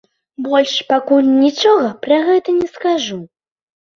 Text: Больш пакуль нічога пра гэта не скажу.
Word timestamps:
Больш 0.45 0.71
пакуль 0.91 1.27
нічога 1.43 1.91
пра 2.07 2.17
гэта 2.29 2.57
не 2.59 2.67
скажу. 2.73 3.21